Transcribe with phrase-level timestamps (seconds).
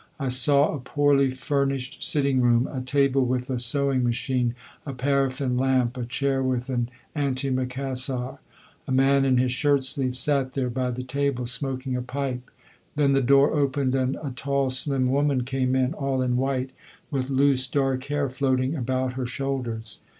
[0.19, 5.57] I saw a poorly furnished sitting room a table with a sewing machine, a paraffin
[5.57, 8.39] lamp, a chair with an antimacassar.
[8.87, 12.49] A man in his shirt sleeves sat there by the table, smoking a pipe.
[12.95, 16.71] Then the door opened and a tall, slim woman came in, all in white,
[17.11, 19.99] with loose dark hair floating about her shoulders.